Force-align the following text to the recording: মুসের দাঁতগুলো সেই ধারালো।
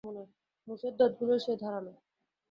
মুসের 0.67 0.93
দাঁতগুলো 0.99 1.33
সেই 1.39 1.57
ধারালো। 1.57 1.93